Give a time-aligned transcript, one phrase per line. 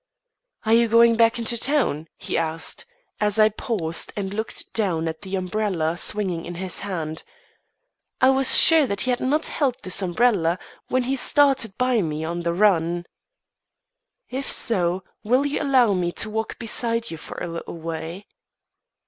[0.65, 2.85] "Are you going back into town?" he asked,
[3.19, 7.21] as I paused and looked down at the umbrella swinging in his hand.
[8.19, 12.25] I was sure that he had not held this umbrella when he started by me
[12.25, 13.05] on the run.
[14.27, 18.25] "If so, will you allow me to walk beside you for a little way?"